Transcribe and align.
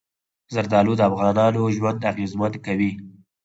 زردالو 0.53 0.93
د 0.97 1.01
افغانانو 1.09 1.61
ژوند 1.75 2.05
اغېزمن 2.11 2.53
کوي. 2.65 2.91